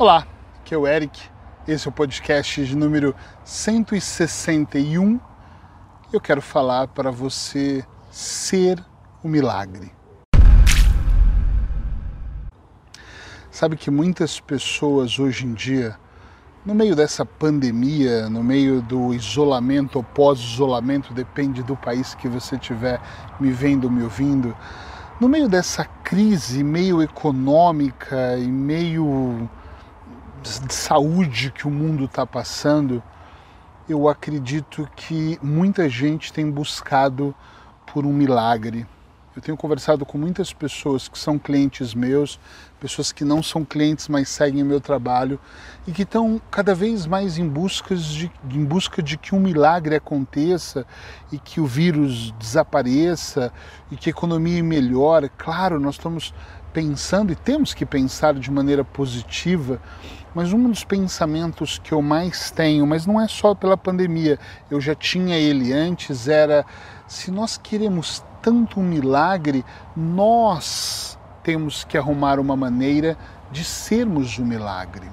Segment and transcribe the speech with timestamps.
[0.00, 0.28] Olá,
[0.60, 1.20] aqui é o Eric,
[1.66, 5.18] esse é o podcast de número 161.
[6.12, 8.80] Eu quero falar para você ser
[9.24, 9.90] o milagre.
[13.50, 15.98] Sabe que muitas pessoas hoje em dia,
[16.64, 22.54] no meio dessa pandemia, no meio do isolamento ou pós-isolamento, depende do país que você
[22.54, 23.00] estiver
[23.40, 24.56] me vendo, me ouvindo,
[25.20, 29.50] no meio dessa crise meio econômica e meio
[30.56, 33.02] de saúde que o mundo está passando,
[33.88, 37.34] eu acredito que muita gente tem buscado
[37.86, 38.86] por um milagre.
[39.36, 42.40] Eu tenho conversado com muitas pessoas que são clientes meus,
[42.80, 45.38] pessoas que não são clientes, mas seguem o meu trabalho
[45.86, 49.94] e que estão cada vez mais em busca, de, em busca de que um milagre
[49.94, 50.84] aconteça
[51.30, 53.52] e que o vírus desapareça
[53.92, 55.30] e que a economia melhore.
[55.36, 56.34] Claro, nós estamos
[56.78, 59.82] pensando e temos que pensar de maneira positiva,
[60.32, 64.38] mas um dos pensamentos que eu mais tenho, mas não é só pela pandemia,
[64.70, 66.64] eu já tinha ele antes, era
[67.08, 69.64] se nós queremos tanto um milagre,
[69.96, 73.18] nós temos que arrumar uma maneira
[73.50, 75.08] de sermos o um milagre.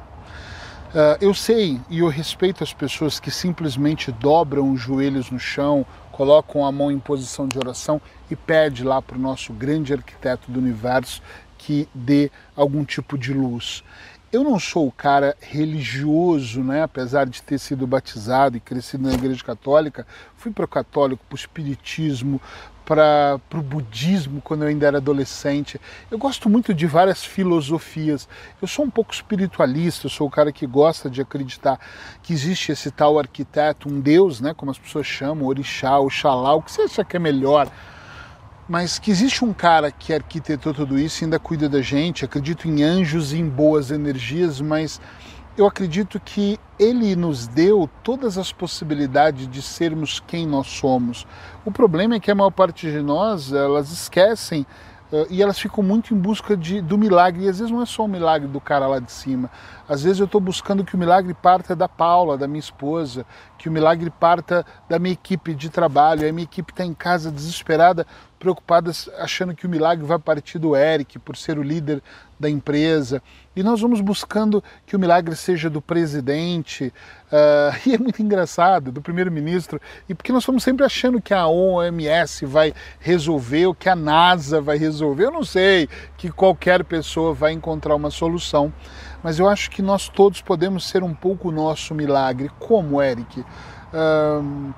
[0.96, 5.84] Uh, eu sei e eu respeito as pessoas que simplesmente dobram os joelhos no chão,
[6.12, 8.00] colocam a mão em posição de oração
[8.32, 11.22] e pede lá para o nosso grande arquiteto do universo
[11.66, 13.84] que dê algum tipo de luz.
[14.32, 16.84] Eu não sou o cara religioso, né?
[16.84, 20.06] apesar de ter sido batizado e crescido na igreja católica,
[20.38, 22.40] fui para o católico, para o espiritismo,
[22.86, 25.82] para o budismo quando eu ainda era adolescente.
[26.12, 28.30] Eu gosto muito de várias filosofias.
[28.62, 31.80] Eu sou um pouco espiritualista, eu sou o cara que gosta de acreditar
[32.22, 36.62] que existe esse tal arquiteto, um deus, né, como as pessoas chamam, orixá, oxalá, o
[36.62, 37.68] que você acha que é melhor
[38.68, 42.26] mas que existe um cara que arquitetou tudo isso e ainda cuida da gente.
[42.26, 45.00] Acredito em anjos e em boas energias, mas
[45.58, 51.26] eu acredito que ele nos deu todas as possibilidades de sermos quem nós somos.
[51.64, 54.66] O problema é que a maior parte de nós, elas esquecem
[55.12, 57.46] uh, e elas ficam muito em busca de, do milagre.
[57.46, 59.50] E às vezes não é só o milagre do cara lá de cima.
[59.88, 63.26] Às vezes eu estou buscando que o milagre parta da Paula, da minha esposa,
[63.58, 66.28] que o milagre parta da minha equipe de trabalho.
[66.28, 68.06] A minha equipe está em casa desesperada
[68.40, 72.02] preocupadas achando que o milagre vai partir do Eric por ser o líder
[72.40, 73.22] da empresa.
[73.56, 76.94] E nós vamos buscando que o milagre seja do presidente,
[77.32, 79.80] uh, e é muito engraçado, do primeiro-ministro,
[80.10, 84.60] e porque nós estamos sempre achando que a OMS vai resolver, ou que a NASA
[84.60, 85.26] vai resolver.
[85.26, 85.88] Eu não sei
[86.18, 88.74] que qualquer pessoa vai encontrar uma solução,
[89.24, 92.52] mas eu acho que nós todos podemos ser um pouco nosso milagre.
[92.60, 93.40] Como, Eric?
[93.40, 94.74] Uh,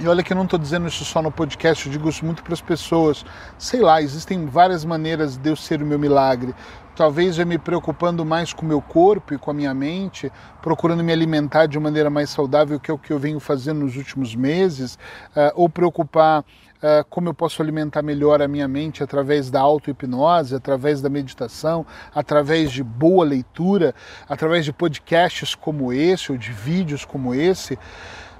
[0.00, 2.42] e olha que eu não estou dizendo isso só no podcast, eu digo isso muito
[2.42, 3.24] para as pessoas.
[3.58, 6.54] Sei lá, existem várias maneiras de eu ser o meu milagre.
[6.94, 11.02] Talvez eu me preocupando mais com o meu corpo e com a minha mente, procurando
[11.04, 14.34] me alimentar de maneira mais saudável, que é o que eu venho fazendo nos últimos
[14.34, 14.98] meses,
[15.36, 16.44] uh, ou preocupar
[16.78, 21.84] Uh, como eu posso alimentar melhor a minha mente através da auto-hipnose, através da meditação,
[22.14, 23.92] através de boa leitura,
[24.28, 27.76] através de podcasts como esse ou de vídeos como esse.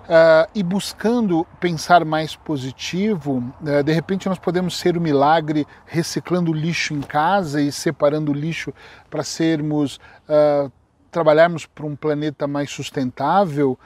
[0.09, 6.51] Uh, e buscando pensar mais positivo, uh, de repente nós podemos ser o milagre reciclando
[6.51, 8.73] lixo em casa e separando lixo
[9.11, 10.73] para sermos, uh,
[11.11, 13.79] trabalharmos para um planeta mais sustentável,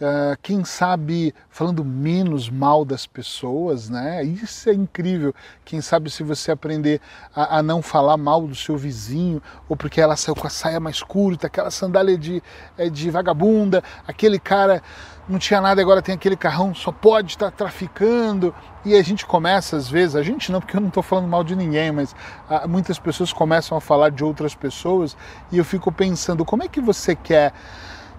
[0.00, 4.24] Uh, quem sabe falando menos mal das pessoas, né?
[4.24, 5.32] Isso é incrível.
[5.64, 7.00] Quem sabe se você aprender
[7.34, 10.80] a, a, não falar mal do seu vizinho, ou porque ela saiu com a saia
[10.80, 12.42] mais curta, aquela sandália de,
[12.76, 14.82] é, de vagabunda, aquele cara
[15.28, 18.52] não tinha nada, agora tem aquele carrão, só pode estar traficando.
[18.84, 21.44] E a gente começa, às vezes, a gente não, porque eu não estou falando mal
[21.44, 22.16] de ninguém, mas
[22.50, 25.16] ah, muitas pessoas começam a falar de outras pessoas
[25.52, 27.52] e eu fico pensando, como é que você quer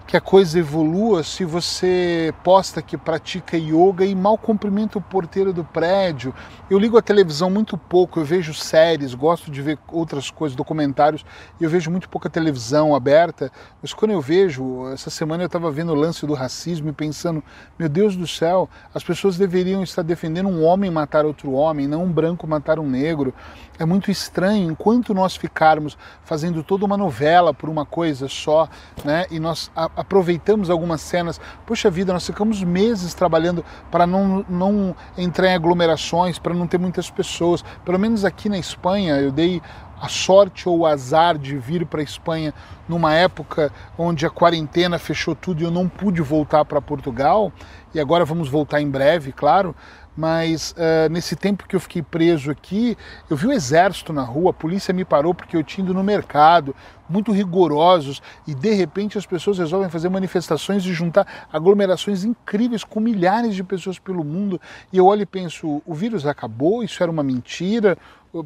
[0.06, 5.52] que a coisa evolua se você posta que pratica yoga e mal cumprimenta o porteiro
[5.52, 6.32] do prédio.
[6.70, 11.24] Eu ligo a televisão muito pouco, eu vejo séries, gosto de ver outras coisas, documentários,
[11.60, 13.50] e eu vejo muito pouca televisão aberta,
[13.82, 17.42] mas quando eu vejo, essa semana eu estava vendo o lance do racismo e pensando,
[17.76, 22.04] meu Deus do céu, as pessoas deveriam estar defendendo um homem matar outro homem, não
[22.04, 23.34] um branco matar um negro.
[23.78, 28.68] É muito estranho, enquanto nós ficarmos fazendo toda uma novela por uma coisa só,
[29.04, 31.40] né, e nós aproveitamos algumas cenas.
[31.64, 36.78] Poxa vida, nós ficamos meses trabalhando para não, não entrar em aglomerações, para não ter
[36.78, 37.64] muitas pessoas.
[37.84, 39.62] Pelo menos aqui na Espanha, eu dei
[40.00, 42.52] a sorte ou o azar de vir para a Espanha
[42.88, 47.52] numa época onde a quarentena fechou tudo e eu não pude voltar para Portugal,
[47.94, 49.74] e agora vamos voltar em breve, claro,
[50.16, 52.96] mas uh, nesse tempo que eu fiquei preso aqui,
[53.28, 56.02] eu vi o exército na rua, a polícia me parou porque eu tinha ido no
[56.02, 56.74] mercado,
[57.08, 62.98] muito rigorosos, e de repente as pessoas resolvem fazer manifestações e juntar aglomerações incríveis com
[62.98, 64.60] milhares de pessoas pelo mundo,
[64.90, 67.98] e eu olho e penso, o vírus acabou, isso era uma mentira,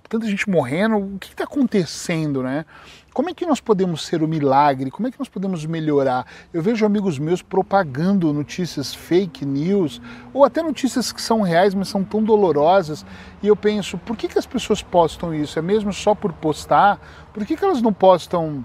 [0.09, 2.65] tanta gente morrendo, o que está acontecendo, né?
[3.13, 4.91] Como é que nós podemos ser o milagre?
[4.91, 6.25] Como é que nós podemos melhorar?
[6.53, 10.01] Eu vejo amigos meus propagando notícias fake news,
[10.33, 13.05] ou até notícias que são reais, mas são tão dolorosas,
[13.43, 15.59] e eu penso, por que, que as pessoas postam isso?
[15.59, 17.01] É mesmo só por postar?
[17.35, 18.65] Por que, que elas não postam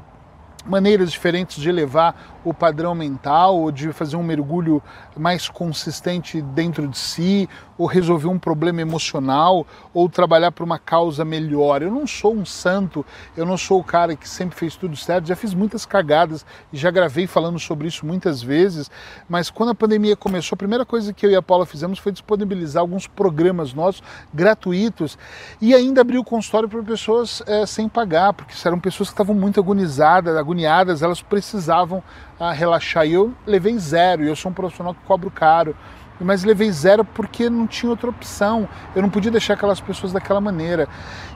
[0.65, 4.81] maneiras diferentes de elevar o padrão mental, ou de fazer um mergulho
[5.17, 11.25] mais consistente dentro de si, ou resolver um problema emocional, ou trabalhar para uma causa
[11.25, 11.81] melhor.
[11.81, 13.03] Eu não sou um santo,
[13.35, 16.77] eu não sou o cara que sempre fez tudo certo, já fiz muitas cagadas e
[16.77, 18.91] já gravei falando sobre isso muitas vezes,
[19.27, 22.12] mas quando a pandemia começou, a primeira coisa que eu e a Paula fizemos foi
[22.12, 24.03] disponibilizar alguns programas nossos
[24.33, 25.17] gratuitos
[25.59, 29.35] e ainda abrir o consultório para pessoas é, sem pagar, porque eram pessoas que estavam
[29.35, 32.01] muito agonizadas, agoniadas, elas precisavam
[32.39, 33.05] a relaxar.
[33.05, 35.75] E eu levei zero, e eu sou um profissional que cobro caro.
[36.19, 38.69] Mas levei zero porque não tinha outra opção.
[38.95, 40.87] Eu não podia deixar aquelas pessoas daquela maneira.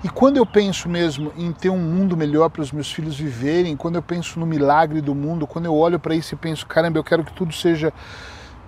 [0.02, 3.76] E quando eu penso mesmo em ter um mundo melhor para os meus filhos viverem,
[3.76, 6.98] quando eu penso no milagre do mundo, quando eu olho para isso e penso, caramba,
[6.98, 7.92] eu quero que tudo seja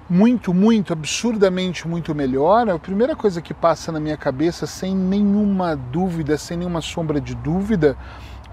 [0.10, 5.74] muito, muito, absurdamente muito melhor, a primeira coisa que passa na minha cabeça, sem nenhuma
[5.74, 7.96] dúvida, sem nenhuma sombra de dúvida,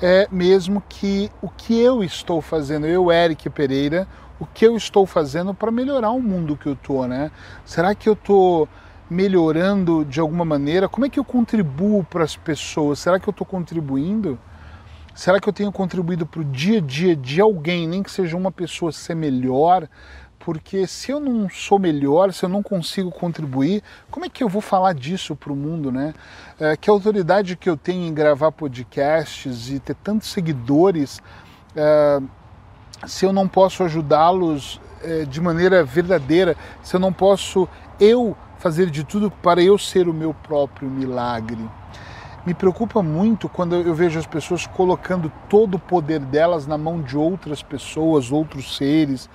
[0.00, 4.06] é mesmo que o que eu estou fazendo, eu, Eric Pereira,
[4.38, 7.30] o que eu estou fazendo para melhorar o mundo que eu estou, né?
[7.64, 8.68] Será que eu estou
[9.10, 10.88] melhorando de alguma maneira?
[10.88, 13.00] Como é que eu contribuo para as pessoas?
[13.00, 14.38] Será que eu estou contribuindo?
[15.14, 18.36] Será que eu tenho contribuído para o dia a dia de alguém, nem que seja
[18.36, 19.88] uma pessoa ser melhor?
[20.38, 24.48] Porque se eu não sou melhor, se eu não consigo contribuir, como é que eu
[24.48, 26.14] vou falar disso para o mundo, né?
[26.58, 31.20] É, que autoridade que eu tenho em gravar podcasts e ter tantos seguidores,
[31.74, 32.20] é,
[33.06, 37.68] se eu não posso ajudá-los é, de maneira verdadeira, se eu não posso
[38.00, 41.68] eu fazer de tudo para eu ser o meu próprio milagre?
[42.48, 47.02] Me preocupa muito quando eu vejo as pessoas colocando todo o poder delas na mão
[47.02, 49.28] de outras pessoas, outros seres.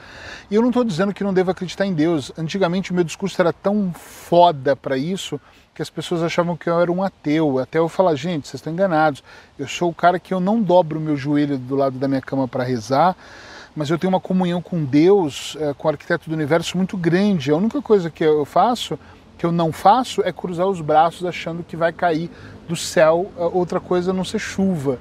[0.50, 2.32] E eu não estou dizendo que não devo acreditar em Deus.
[2.36, 5.40] Antigamente o meu discurso era tão foda para isso
[5.76, 7.60] que as pessoas achavam que eu era um ateu.
[7.60, 9.24] Até eu falar, gente, vocês estão enganados.
[9.60, 12.22] Eu sou o cara que eu não dobro o meu joelho do lado da minha
[12.22, 13.16] cama para rezar
[13.76, 17.50] mas eu tenho uma comunhão com Deus, eh, com o arquiteto do universo muito grande.
[17.50, 19.00] A única coisa que eu faço
[19.44, 22.32] que eu não faço é cruzar os braços achando que vai cair
[22.66, 24.98] do céu eh, outra coisa a não ser chuva.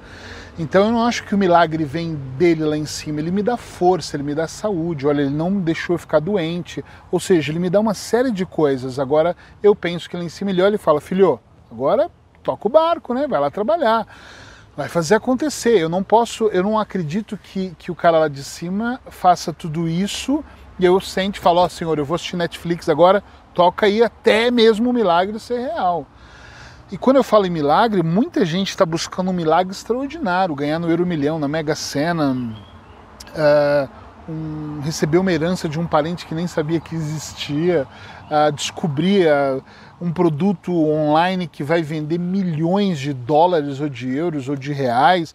[0.59, 3.55] Então eu não acho que o milagre vem dele lá em cima, ele me dá
[3.55, 7.59] força, ele me dá saúde, olha, ele não me deixou ficar doente, ou seja, ele
[7.59, 8.99] me dá uma série de coisas.
[8.99, 11.39] Agora eu penso que lá em cima ele olha e fala: filho,
[11.71, 12.11] agora
[12.43, 13.25] toca o barco, né?
[13.25, 14.05] Vai lá trabalhar,
[14.75, 15.77] vai fazer acontecer.
[15.79, 19.87] Eu não posso, eu não acredito que, que o cara lá de cima faça tudo
[19.87, 20.43] isso
[20.77, 23.23] e eu sente e falo: ó, oh, senhor, eu vou assistir Netflix agora,
[23.53, 26.05] toca aí até mesmo o milagre ser real.
[26.91, 30.89] E quando eu falo em milagre, muita gente está buscando um milagre extraordinário, ganhar no
[30.89, 33.89] Euro Milhão, na Mega Sena, uh,
[34.31, 37.87] um, receber uma herança de um parente que nem sabia que existia,
[38.25, 39.63] uh, descobrir uh,
[39.99, 45.33] um produto online que vai vender milhões de dólares ou de euros ou de reais.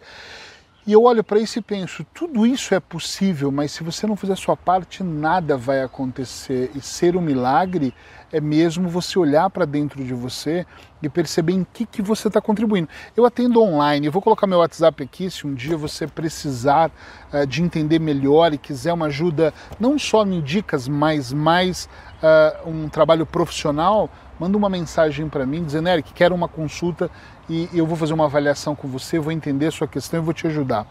[0.89, 4.15] E eu olho para isso e penso, tudo isso é possível, mas se você não
[4.15, 6.71] fizer a sua parte, nada vai acontecer.
[6.73, 7.93] E ser um milagre
[8.31, 10.65] é mesmo você olhar para dentro de você
[10.99, 12.89] e perceber em que, que você está contribuindo.
[13.15, 16.89] Eu atendo online, eu vou colocar meu WhatsApp aqui, se um dia você precisar
[17.31, 22.67] uh, de entender melhor e quiser uma ajuda, não só em dicas, mas mais uh,
[22.67, 27.11] um trabalho profissional, manda uma mensagem para mim dizendo, Eric, quero uma consulta
[27.49, 30.33] e eu vou fazer uma avaliação com você, vou entender a sua questão e vou
[30.33, 30.83] te ajudar.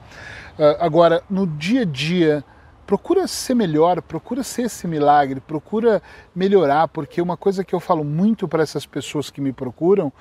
[0.59, 2.45] Uh, agora, no dia a dia,
[2.89, 6.03] procura ser melhor, procura ser esse milagre, procura
[6.35, 10.13] melhorar, porque uma coisa que eu falo muito para essas pessoas que me procuram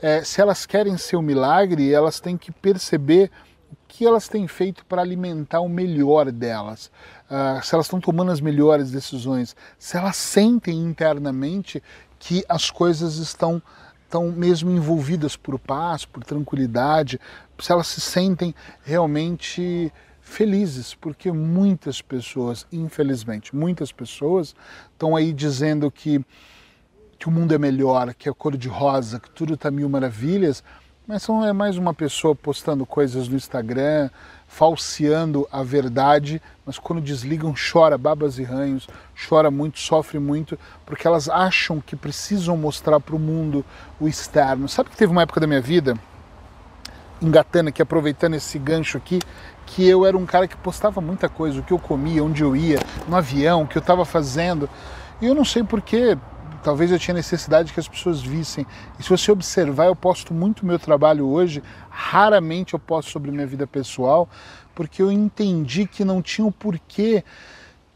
[0.00, 3.30] é se elas querem ser um milagre, elas têm que perceber
[3.70, 6.90] o que elas têm feito para alimentar o melhor delas,
[7.30, 11.82] uh, se elas estão tomando as melhores decisões, se elas sentem internamente
[12.24, 13.62] que as coisas estão
[14.04, 17.20] estão mesmo envolvidas por paz, por tranquilidade,
[17.58, 18.54] se elas se sentem
[18.84, 24.54] realmente felizes, porque muitas pessoas, infelizmente, muitas pessoas
[24.92, 26.24] estão aí dizendo que,
[27.18, 30.62] que o mundo é melhor, que é cor de rosa, que tudo está mil maravilhas,
[31.08, 34.10] mas são é mais uma pessoa postando coisas no Instagram,
[34.56, 38.86] falseando a verdade, mas quando desligam, chora babas e ranhos,
[39.28, 40.56] chora muito, sofre muito,
[40.86, 43.64] porque elas acham que precisam mostrar para o mundo
[43.98, 44.68] o externo.
[44.68, 45.98] Sabe que teve uma época da minha vida,
[47.20, 49.20] engatando aqui, aproveitando esse gancho aqui,
[49.66, 52.54] que eu era um cara que postava muita coisa, o que eu comia, onde eu
[52.54, 54.70] ia, no avião, o que eu estava fazendo.
[55.20, 56.16] E eu não sei porquê,
[56.64, 58.66] talvez eu tinha necessidade que as pessoas vissem.
[58.98, 63.46] E se você observar, eu posto muito meu trabalho hoje, raramente eu posto sobre minha
[63.46, 64.28] vida pessoal,
[64.74, 67.22] porque eu entendi que não tinha o um porquê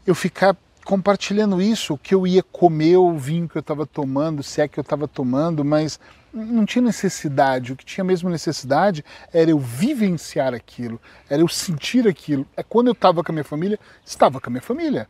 [0.05, 4.41] eu ficar compartilhando isso, o que eu ia comer, o vinho que eu estava tomando,
[4.41, 5.99] se é que eu estava tomando, mas
[6.31, 7.73] não tinha necessidade.
[7.73, 12.45] O que tinha mesmo necessidade era eu vivenciar aquilo, era eu sentir aquilo.
[12.55, 15.07] É quando eu estava com a minha família, estava com a minha família.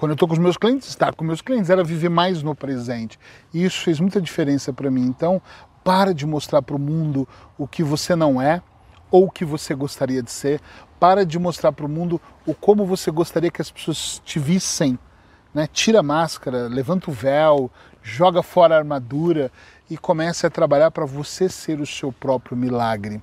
[0.00, 2.54] Quando eu estou com os meus clientes, estar com meus clientes, era viver mais no
[2.54, 3.18] presente.
[3.52, 5.02] E isso fez muita diferença para mim.
[5.02, 5.42] Então,
[5.84, 7.28] para de mostrar para o mundo
[7.58, 8.62] o que você não é
[9.10, 10.58] ou o que você gostaria de ser.
[10.98, 14.98] Para de mostrar para o mundo o como você gostaria que as pessoas te vissem.
[15.52, 15.68] Né?
[15.70, 17.70] Tira a máscara, levanta o véu,
[18.02, 19.52] joga fora a armadura
[19.90, 23.22] e comece a trabalhar para você ser o seu próprio milagre.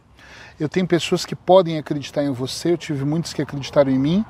[0.59, 4.25] Eu tenho pessoas que podem acreditar em você, eu tive muitos que acreditaram em mim,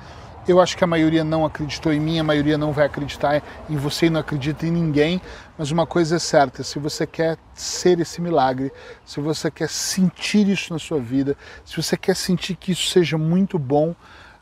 [0.48, 3.75] eu acho que a maioria não acreditou em mim, a maioria não vai acreditar em
[3.75, 5.22] você e não acredita em ninguém.
[5.58, 8.72] Mas uma coisa é certa: se você quer ser esse milagre,
[9.06, 11.36] se você quer sentir isso na sua vida,
[11.66, 13.94] se você quer sentir que isso seja muito bom,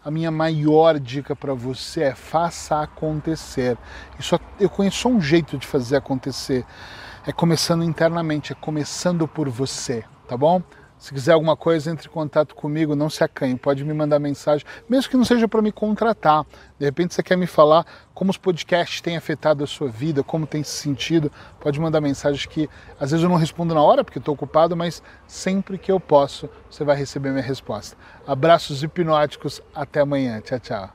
[0.03, 3.75] a minha maior dica para você é faça acontecer.
[4.19, 6.63] Isso, eu conheço só um jeito de fazer acontecer.
[7.25, 10.61] É começando internamente, é começando por você, tá bom?
[11.05, 14.65] Se quiser alguma coisa, entre em contato comigo, não se acanhe, pode me mandar mensagem,
[14.89, 16.43] mesmo que não seja para me contratar.
[16.79, 20.47] De repente você quer me falar como os podcasts têm afetado a sua vida, como
[20.47, 22.67] tem se sentido, pode mandar mensagem que
[22.99, 26.49] às vezes eu não respondo na hora porque estou ocupado, mas sempre que eu posso,
[26.67, 27.95] você vai receber minha resposta.
[28.25, 30.41] Abraços hipnóticos, até amanhã.
[30.41, 30.94] Tchau, tchau.